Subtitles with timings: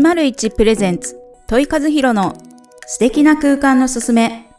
[0.00, 2.36] 101プレゼンツ問い和弘の
[2.84, 4.50] 素敵な空間のすすめ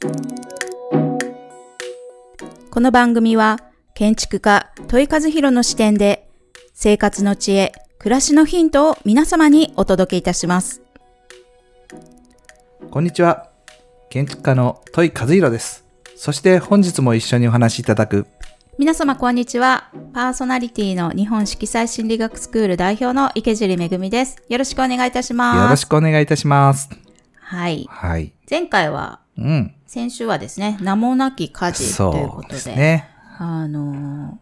[2.71, 3.59] この番組は
[3.95, 6.29] 建築家問い和弘の視点で
[6.73, 10.81] 生活の知恵暮らしのヒントを皆様にお届けいたします
[12.89, 13.49] こんにちは。
[14.09, 15.83] 建築家の戸井和弘です。
[16.15, 18.25] そして本日も一緒にお話しいただく、
[18.77, 26.89] 皆様こんにちはパーソナリティの日本色彩心理学スクール代表の池尻めぐみですよろしくお願いいたしますよろしくお願いいたします。
[27.39, 28.33] はいはい。
[28.49, 29.73] 前回はうん。
[29.87, 33.09] 先週はですね名もなき家事ということでそうですね。
[33.37, 34.39] あの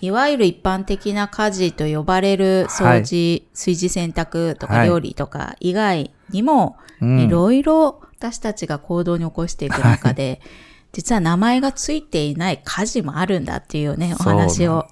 [0.00, 10.40] ー、いわゆる一般的な家事と呼ばれる掃除、炊事洗濯とはいか料理とか以外にも、うんいろいろ私たちが行動に起こしていく中で、
[10.92, 14.86] 実は名前がついていない家事もあるんだっていうね、お話を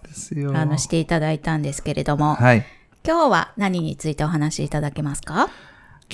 [0.54, 2.64] あのしていただいたんですけれども、はい。
[3.04, 5.48] 今日は何についてお話しいただけますか？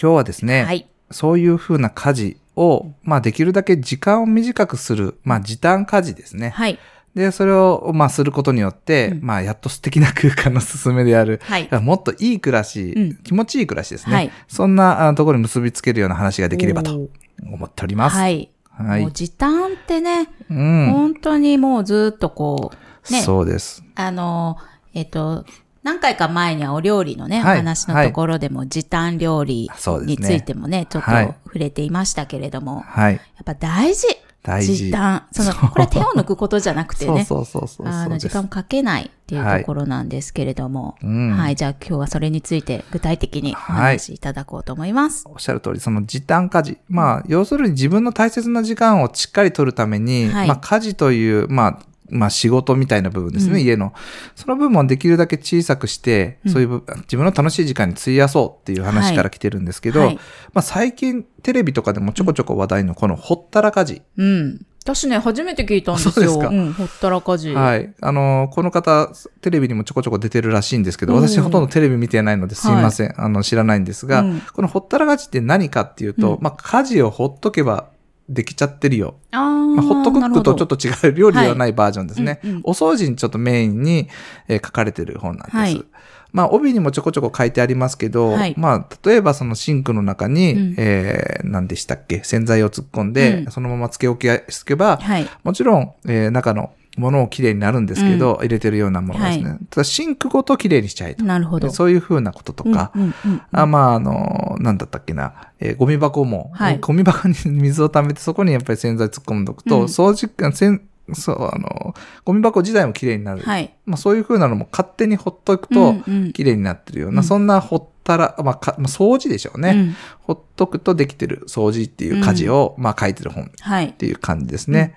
[0.01, 0.89] 今日はですね、はい。
[1.11, 6.51] そういうふうな家事を、まあできるだけ時間を短くする、まあ時短家事ですね。
[6.51, 6.79] はい。
[7.15, 11.69] で、それを、まあすることによって、うんまあやっと素敵な空間の進めである、はい。
[11.83, 14.15] もっといい暮らし、うん気持ちいい暮らしですね。
[14.15, 17.09] はいそんなあところに結びつけるような話ができればと
[17.43, 18.17] 思っております。
[18.17, 18.51] はい。
[18.77, 20.91] はいもう時短ってね、うん。
[20.93, 22.73] 本当にもうずっとこ
[23.09, 23.85] う、ね、そうです。
[23.95, 24.57] あの、
[24.95, 25.45] えっと、
[25.85, 29.71] 何回か前にはお料理のね、はいお話のところでも時短料理
[30.07, 33.15] についてもね、ちょっとはい触れていましたけれども、はい。
[33.15, 34.07] やっぱ大事。
[34.45, 34.77] 大事。
[34.77, 35.27] 時短。
[35.33, 41.31] その、これ手を抜くことじゃなくてね、 そうそうそうあの、時間をかけないっていうところなんですけれども、うん。
[41.31, 43.95] はい、じゃあ今日はそれについて具体的におはい。
[43.95, 45.25] 話しいただこうと思います。
[45.27, 46.79] おっしゃる通り、その時短家事。
[46.91, 50.49] まあ、要するに自分の大切な時間をしっかり取るために、はい。
[50.49, 51.79] まあ、家事という、まあ、
[52.15, 53.93] まあ仕事みたいな部分ですね、うん家の。
[54.37, 60.15] その部分をできるだけ小さくして、うんそういう部自分の楽しい時間に費やそうっていう話から来てるんですけど、はい
[60.53, 64.03] まあ最近テレビとかでもちょこちょこ話題のこのほったらかじ。
[64.17, 64.67] うん。
[64.85, 66.13] 私ね、初めて聞いたんですよ。
[66.13, 67.55] そうですかん、ほったらかじ。
[67.55, 67.95] はい。
[68.03, 69.11] あの、この方、
[69.41, 73.15] テレビにもちょこちょこ出てるらしいんですけど、うん私ほとんどテレビ見てないのですいません。
[73.19, 77.89] あの、知らないんですが、うんこのほったらかじって何かっていうと、うんまあ、家事をほっとけば
[78.29, 79.17] できちゃってるよ。
[79.31, 82.41] まあ、ホットクックとちょっと、と違う料理ではないバージョンですね。
[82.45, 84.09] うんうんお掃除にちょっとメインに、
[84.49, 85.57] えー書かれてる本なんです。
[85.57, 85.85] はい
[86.33, 92.25] まあ、帯にもちょこちょこ書いてありますけど、はいまあ、例えばそのシンクの中に、うんえー、何でしたっけ？
[92.25, 95.29] 洗剤を突っ込んで、うんそのままつけ置きしけば、はい。
[95.45, 99.51] もちろん、えー中のものをきれいになるんですけど、入れてるようなものですね。
[99.51, 101.25] はただ、シンクごときれいにしちゃえと。
[101.25, 101.71] なるほど。
[101.71, 111.95] そういうふうなこととか、うんうんうんあまあ、あの、なんだったっけな、えーゴミ箱も、はいゴミ箱に水を溜めて、そこにやっぱり洗剤突っ込んどくと、うん掃除機、せんそう、あの、
[112.25, 113.43] ゴミ箱自体もきれいになる。
[113.43, 113.75] はい。
[113.85, 123.93] まあ、そういうふうなのも勝手にほっとくと、うんうんきれいになってるような、うんそんなほったら、まあ、かまあ、掃除でしょうね、うんほっとくとできてる掃除っていう家事を、まあ、書いてる本っはい。
[123.93, 124.95] ていう感じですね。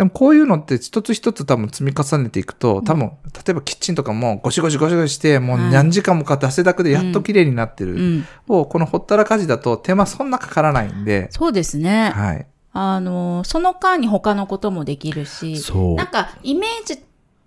[0.00, 7.96] でもこういうのって一つ一つ多分積み重ねていくと、多分、例えばキッチンとかもゴシゴシゴシゴシして、もうはい何時間もかかって汗だくでやっと綺麗になってる。
[7.96, 8.26] うん。
[8.48, 12.12] を、このほったらかじだと手間そんなかからないんで、そうですね。
[12.16, 12.46] はい。
[12.72, 17.04] あの、その間に他のこともできるし、そうなんかイメージ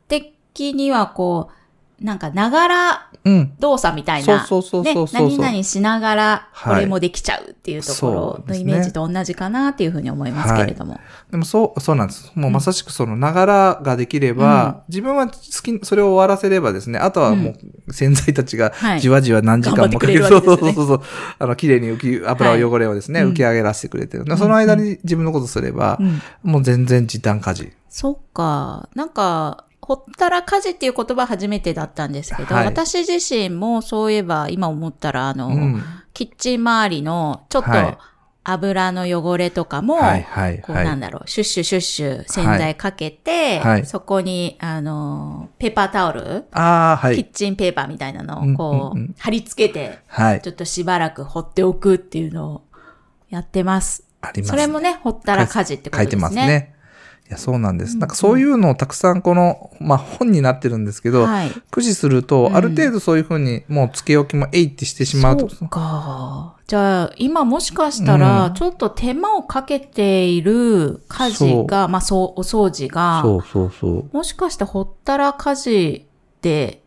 [0.07, 1.53] 的にはこう、
[2.01, 3.53] なんかながらうん。
[3.59, 10.99] 動作みたいな、そうそうそう何々しながらこはいれもできちゃうっていうとこそろのイメージと同じかなっていうふうに思いますけれども。
[11.31, 12.31] でもそう、そうなんです。
[12.35, 17.55] もうまさしくそのながらができれば、自分は好き、それを終わらせればですね、あとはも
[17.87, 20.23] う洗剤たちがはいじわじわ何時間もかける。
[20.23, 21.07] ってくれるわけですねそうそうそうそう。
[21.39, 24.25] あの、綺麗に浮き、油を汚れをですね、はい浮き上げらせてくれてる。
[24.37, 27.71] その間に自分のことすれば、うんもう全然時短家事。
[27.89, 28.89] そっか。
[28.95, 35.83] なんか、ほったらかじっていう言葉初めてだったんですけど、はい私自身もそういえば今思ったら、あの、うん。
[36.13, 37.97] キッチン周りのちょっとはい
[38.45, 40.85] 油の汚れとかも、はいはいこうはい。
[40.85, 47.15] なんだろう、シュッシュシュッシュ洗剤かけて、はいそこに、あの、ペーパータオル、ああ、はい。
[47.15, 50.49] キッチンペーパーみたいなのうんをこう、うんうん貼り付けて、はいち。
[50.49, 52.61] ょっとしばらく放っておくっていうのを
[53.29, 54.03] やってます。
[54.21, 54.49] あります。
[54.51, 56.17] それもね、ほったらかじってことですね。
[56.17, 56.72] 書いてますね。
[57.27, 57.97] いや、そうなんです。
[57.97, 61.49] なんかそういうのをたくさんこの、まあ本になってるんですけど、はい。
[61.49, 65.49] 駆使すると、うんある程度そういうふうにもうつけ置きもえいってしてしまうと。
[65.49, 66.55] そうか。
[66.67, 74.09] じゃあ、今もしかしたら、うんちょっと手間をかけている家事が、まあ、そう、お掃除が、そうそうそう。
[74.11, 76.07] もしかしてほったらかじ
[76.41, 76.83] で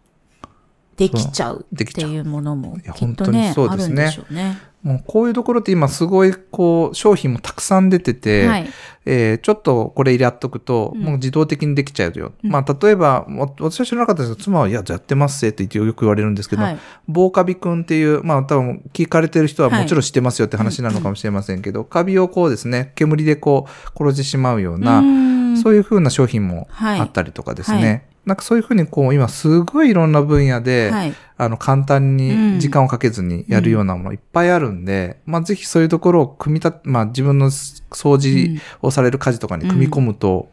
[0.97, 4.59] できちゃうっていうものもいやきっとね、本当にそうですねあるんでしょうね。
[4.87, 8.71] もうこういうところって今すごいこう商品もたくさん出てて、はい。
[9.09, 12.33] えーちょっとこれ入れやっとくと、うんもう自動的にできちゃうよ。
[12.45, 16.79] うんまあ例えば、わ私は知らなかったですけど、妻は、いや、やってますせって言ってよく言われるんですけど、はい。
[17.09, 27.83] 棒カビくんっていう、まあ多分聞かれてる人はもちろん知ってますよって話なのかもしれませんけど、カビをこうですね、煙でこう殺してしまうような、なそういう風な商品もはいあったりとかですね。
[27.83, 31.15] はいなんかそういう風にこう今すごいいろんな分野で、はい。
[31.39, 40.51] あの簡単に時間をかけずにやるようなものいっぱいあるんで、まあぜひそういうところを組み立て、まあ自分の掃除をされる家事とかに組み込むと、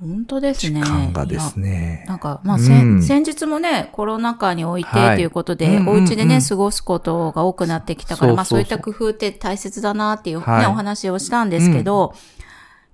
[0.00, 0.82] 本当です時ね。
[0.82, 2.04] 間がですね。
[2.06, 3.02] なんか、まあ、うん。
[3.02, 5.16] 先日もね、コロナ禍においてはい。
[5.16, 6.02] ということで、うんうんうん。
[6.02, 10.66] お家でね、過ごすことが多くなってきたから、まあ、そういった工夫って大切だなっていうね、はい。
[10.66, 12.14] お話をしたんですけど、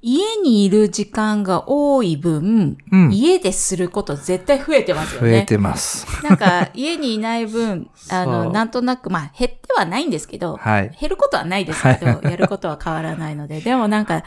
[0.02, 5.30] 家にいる時間が多い分、うん家ですること絶対増えてますよね。
[5.30, 6.06] 増えてます。
[6.24, 10.96] なんか、家にいない分、 あその、うなんとなく、まあ、減ってはないんですけど、はい。
[10.98, 14.24] 減ることはないですけど、 やることは変わらないので、でもなんか、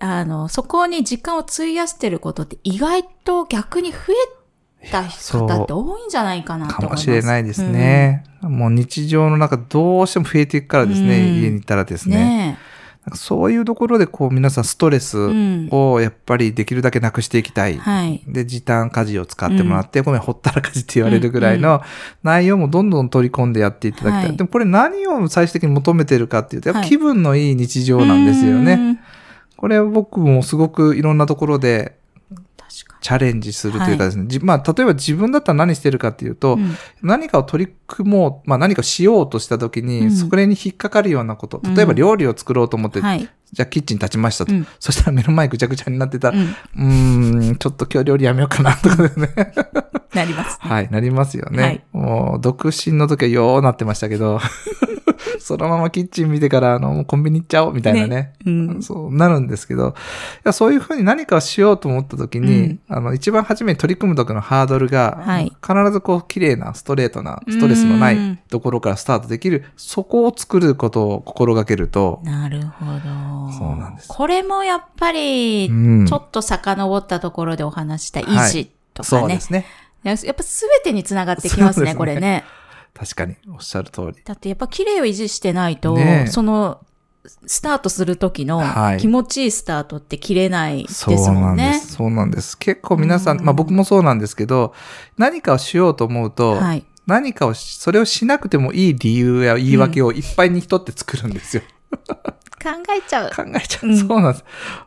[0.00, 3.98] あの、そこに時間を費やしてることって意外と逆に増
[4.82, 7.08] えた方って多いんじゃないかなとか思います。
[7.08, 8.24] もしれないですね。
[8.40, 12.12] もう日常の中どうしても増えていくからですね、うん家にいたらですうん。
[12.12, 12.18] ね。
[12.18, 12.58] ね
[13.08, 15.18] なんかそういうところでこう皆さんストレス。
[15.70, 17.78] をやっぱりできるだけなくしていきたい。
[17.78, 18.22] はい。
[18.26, 21.82] で、時短家事を使ってもらって、ごめん、ほったらかしって言われるぐらいの
[22.22, 24.26] 内容もどんどん取り込んでやっていただきたい。
[24.26, 28.72] はいでもこれ何を最終的に求めてるかっていうと、やっぱはい気分のいい日常なんですよね。
[28.74, 28.98] うん。
[29.56, 31.97] これは僕もすごくいろんなところで
[32.68, 36.62] チャレンジするというかですね、じまあ、例えば自分だったら何してるかっていうと、に。
[36.62, 43.28] うん何かを取り組もう、まあ何かしようとした時に、うんそれに引っかかるようなこと、うん例えば料理を作ろうと思って、はい。
[43.50, 44.52] じゃあキッチン立ちましたと。
[44.52, 46.38] うんそしたら目の前ぐちゃぐちゃになってたら、
[46.76, 47.50] うん。
[47.52, 49.30] ん、ちょっと今日料理やめようかなとかですね。
[50.14, 50.58] なります。
[50.60, 51.62] はい、なりますよね。
[51.62, 54.40] はいもう、独身の時はようなってましたけど、
[55.40, 58.32] そのままキッチン見てから、あの、コンビニ行っちゃおうみたいなね。
[58.46, 58.82] うん。
[58.82, 59.92] そうなるんですけど、い
[60.44, 73.52] やそういうふうに何かをしようと思った時に、あの、一番初めに取り組む時のハードルが、はい必ずこう、綺麗な、ストレートな、ストレスのなうんいところからスタートできる、そこを作ることを心がけると、なるほど。
[73.52, 79.20] そうなんですこれもやっぱり、うんちょっと遡ったところでお話した維持とかね。
[79.20, 79.66] そうですね。
[80.04, 82.44] やっぱすべてにつながってきますね、すねこれね。
[82.94, 84.22] 確かに、おっしゃる通り。
[84.24, 86.80] だってやっぱ綺麗を維持してないと、ねえその、
[87.46, 91.92] スタートする時のはい気持ちいいスタートって切れないですそうもんんです。
[91.94, 92.56] そうなんです。
[92.56, 94.74] 結構皆さん、うんまあ僕もそうなんですけど、
[95.16, 96.84] 何かをしようと思うと、はい。
[97.06, 101.62] 何かをし、それをしなくてもいい理由や言い訳をいっぱいに人って作るんですよ。
[102.62, 103.30] 考えちゃう。
[103.30, 103.86] 考えちゃう。
[103.88, 104.44] うんそうなんです。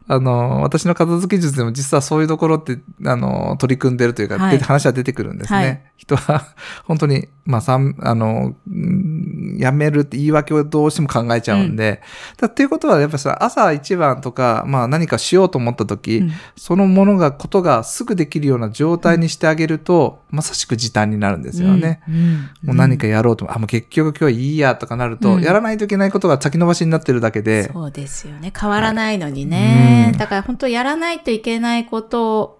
[0.08, 5.60] あの、私の片付け術でも実はそういうところって、あの、取り組んでるというか、はい話は出てくるんですね。
[5.60, 6.48] はい人は、
[6.86, 12.02] 本当に、まあ、さん、あの、うんやめるって言い訳をどうしても考えちゃうんで、
[12.38, 22.02] だっていうことは、やっぱりさ、朝一番とか、まあ何かしようと思った時、うんそのものが、ことがすぐできるような状態にしてあげると、まさしく時短になるんですよね。
[22.08, 22.16] うん。
[22.16, 28.54] うんもう何かやろうとも、あ、もう結局今日はいいやとかなると、うんやらないといけないことが先延ばしになってるだけで、そうですよね。
[28.58, 30.12] 変わらないのにね。
[30.14, 32.60] うんだから本当やらないといけないこと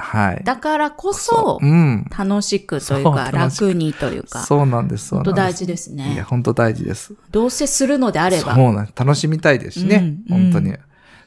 [0.00, 0.44] はい。
[0.44, 2.06] だからこそ、うん。
[2.16, 5.08] 楽しくというか、楽にというか、そうなんです。
[5.08, 6.22] そうなん本当大事ですいや、ね。
[6.22, 7.14] 本当大事です。
[7.30, 8.54] どうせするのであれば。
[8.54, 8.94] そうなんです。
[8.96, 9.96] 楽しみたいですしね。
[9.96, 10.74] うんうん本当に。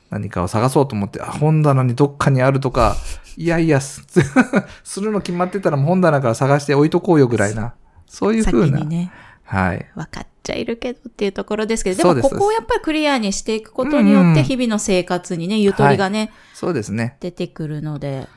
[0.09, 2.95] 何かを探そうと思って、あ、本棚にどっかにあるとか、
[3.37, 4.05] いやいや、す
[4.83, 7.73] するの決まってたらもう本棚から探して置いとこうよぐらいな。
[8.07, 8.79] そういう先ふうな。
[8.79, 9.11] にね、
[9.51, 9.85] はい。
[9.95, 17.17] 分かっちゃいるけどっていうところですけど、でもここをやっぱりクリアにしていくことによって、うん日々の生活にね、ゆとりがね、そうですね。
[17.19, 18.27] 出てくるので、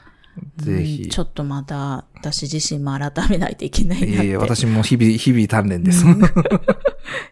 [0.56, 4.12] ぜひうんちょっとまた、私自身も改めないといけないなって。
[4.12, 6.04] いえいえ、私も日々、日々鍛錬です。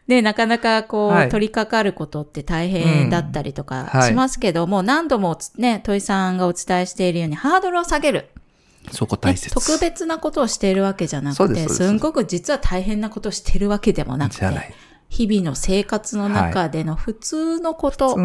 [0.07, 8.29] で、なかなかこう、はい取り掛かることって大変だったりとかうんはいしますけども、何度もね、問いさんがお伝えしているように、ハードルを下げる。
[8.91, 9.55] そこね大切。
[9.55, 14.75] 特別なことをしているわけじゃなくて、すんごく実は大変なことをしているわけでもなくて。
[15.13, 18.17] 日々の生活の中での普通のこと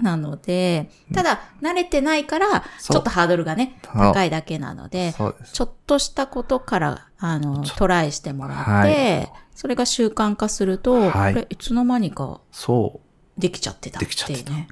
[0.00, 5.14] なので、ただ慣れてないから、ちょっとハードルがね、高いだけなので。
[5.52, 13.02] ちょっとしたことから、あの、トライしてもらって、はいそれが習慣化すると、はいこれいつの間にかそ
[13.36, 14.68] できちゃってたってできちゃっていうね。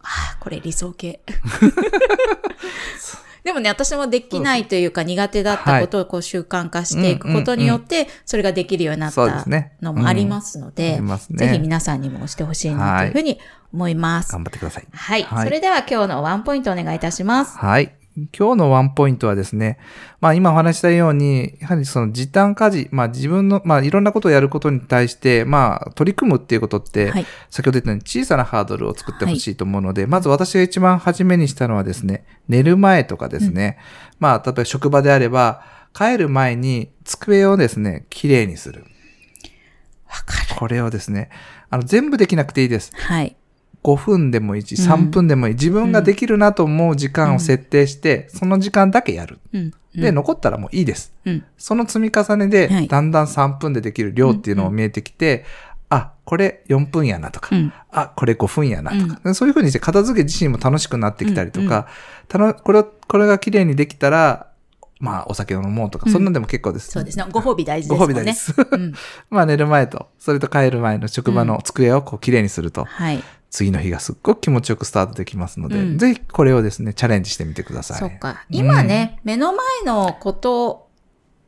[0.00, 1.22] ああ、これ理想系。
[3.48, 9.46] でもね、私もできないというか苦手だったことをこう習慣化していくことによって、それができるようになった
[9.80, 11.00] のもありますので。
[11.30, 13.40] ぜひ皆さんにもしてほしいなというふうに
[13.72, 14.32] 思います。
[14.32, 14.86] 頑張ってください。
[14.92, 15.22] はい。
[15.22, 17.56] はいそれでは今日のワンポイントお願いいたします。
[17.56, 17.97] はい。
[18.36, 19.78] 今日のワンポイントはですね、
[20.20, 27.26] まあ今お話したように、やはりその時短家事、まあ自分の、まあいろんなことをやることに対して、まあ取り組むっていうことって、はい。
[27.50, 33.78] 先ほど言ったように小さなハードルを作ってほしいと思うので、まず私が一番初めにしたのはですね、寝る前とかですね、
[34.18, 35.62] まあ例えば職場であれば、
[35.94, 38.84] 帰る前に机をですね、きれいにする。
[40.08, 40.56] わかる。
[40.56, 41.30] これをですね、
[41.70, 42.92] あの全部できなくていいです。
[42.94, 43.36] はい。
[43.84, 45.54] 5分でもいいし、うん3分でもいい。
[45.54, 49.38] 自分ができるなと思う時間を設定して、その時間だけやる。
[49.52, 49.72] うん。
[49.94, 51.12] で、残ったらもういいです。
[51.24, 51.44] うん。
[51.56, 55.44] その積み重ねで、はいだんだん3分でできる量っていうのも見えてきて、
[55.90, 57.72] あ、これ4分やなとか、うん。
[57.90, 61.88] あ、これ5分やなとか、そういう風にして片付け自身も楽しくなってきたりとか、
[62.28, 64.48] たのこれをこれが綺麗にできたら、
[65.00, 66.90] まあ、お酒を飲もうとか、うんそんなんでも結構です。
[66.90, 67.24] そうですね。
[67.30, 68.04] ご褒美大事ですね。
[68.04, 68.54] 褒美です。
[68.70, 68.92] うん。
[69.30, 73.22] まあ、寝る前と、それと帰る前の職場の机をこう綺麗にすると、はい。
[73.50, 77.98] 次の日がすっごく気持ちよくスタートできますので、うんぜひこれをですね、チャレンジしてみてください。
[77.98, 78.44] そっか。
[78.50, 80.88] 今ね、目の前のこと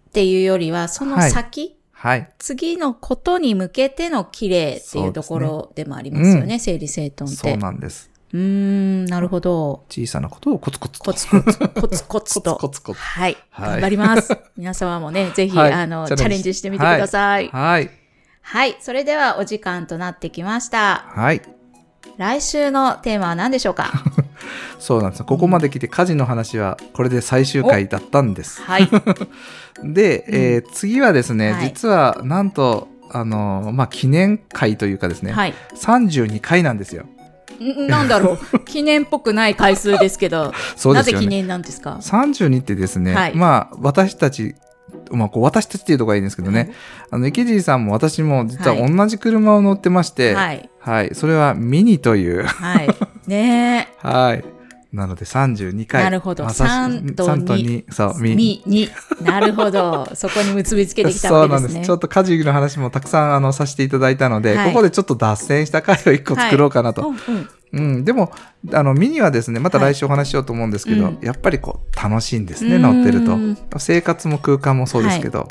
[0.09, 2.31] っていうよりは、その先、はい。
[2.39, 7.51] 次のことに向けての綺麗っていうところでもありますよね、整理整頓って。
[7.51, 8.11] そうなんです。
[8.33, 9.85] うーん、なるほど。
[9.91, 11.05] 小さなことをコツコツと。
[11.05, 12.57] コツコツ、コツコツと。
[12.57, 13.37] コツコツはい。
[13.51, 14.39] はい頑張ります。
[14.57, 17.49] 皆様もね、ぜひ、はいあの、チャレンジチャレンジしてみてください。
[17.49, 17.91] はい。
[18.41, 18.77] はい。
[18.81, 21.05] それではお時間となってきました。
[21.09, 21.43] はい。
[22.17, 23.91] 来週のテーマは何でしょうか？
[24.79, 25.25] そうなんです。
[25.25, 28.63] ここまで来て家事の話はこれで最終回だったんです。
[28.63, 28.89] はい。
[29.85, 35.55] で、うんえー次はですね、はい実はなんと、あの、まあ、記念会というかですね、はい。
[35.75, 37.07] 32回なんですよ。
[37.63, 38.61] んなんだろう。
[38.65, 40.95] 記念っぽくない回数ですけど、ね。
[40.95, 44.55] なぜ記念なんですか？32ってですね、はいまあ、私たち、
[45.11, 46.71] まあ、こう私たちっていうところがいいんですけどね、はい
[47.13, 50.71] あの、池尻さんも私も実ははい同じ車を乗ってまして、はい。
[50.79, 52.89] はい、それはミニという、はい。
[53.27, 54.45] ね はい。
[54.93, 56.03] なので32回。
[56.03, 57.93] なるほどまさし3と3と2。
[57.93, 58.35] そう、え。
[58.35, 58.89] み、に。
[59.23, 60.09] なるほど。
[60.15, 61.69] そこに結びつけてきたわけですね。
[61.69, 61.87] そうなんです。
[61.87, 67.03] ちょっと家事の話もたくさんあのさせていただいたので、はいここでちょっと脱線した回を1個作ろうかなと。
[67.03, 68.33] うんうんうん、でも、
[68.73, 73.39] あの、ミニはですね、また来週お話ししようと思うんですけど、はいうんやっぱりこう、楽しいんですね、うん乗ってると。
[73.79, 75.49] 生活も空間もそうですけど。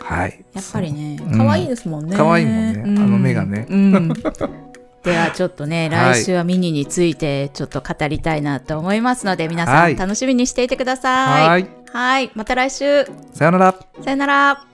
[0.00, 0.44] はい。
[0.54, 2.16] やっぱりねう、ん可愛いですもんね。
[2.16, 4.08] 可愛いもんねうあの目がねうん。
[5.02, 11.48] ではちょっとね、はい来週はミニについてちょっと語りたいなと思いますので、皆さはいん楽しみにしていてください。
[11.48, 11.66] はい。
[11.92, 12.30] はい。
[12.34, 13.04] また来週。
[13.32, 13.74] さよなら。
[14.02, 14.64] さよなら。